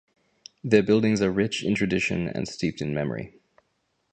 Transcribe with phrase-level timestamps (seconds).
[0.63, 3.35] Their buildings are rich in tradition and steeped in memory.